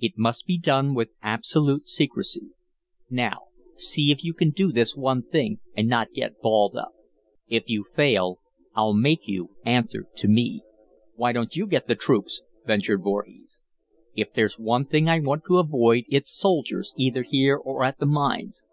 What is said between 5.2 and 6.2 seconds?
thing and not